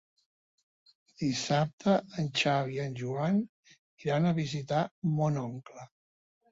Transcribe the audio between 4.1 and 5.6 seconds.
a visitar mon